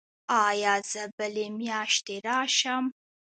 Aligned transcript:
ایا 0.47 0.73
زه 0.91 1.03
بلې 1.17 1.47
میاشتې 1.59 2.15
راشم؟ 2.25 2.85